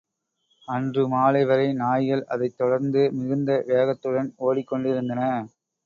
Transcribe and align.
அன்று 0.67 1.03
மாலை 1.07 1.43
வரை 1.43 1.67
நாய்கள் 1.75 2.25
அதைத் 2.27 2.57
தொடர்ந்து 2.57 3.03
மிகுந்த 3.13 3.61
வேகத்துடன் 3.67 4.31
ஓடிக்கொண்டிருந்தன. 4.41 5.21